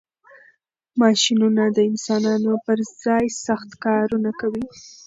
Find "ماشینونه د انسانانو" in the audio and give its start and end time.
1.01-2.53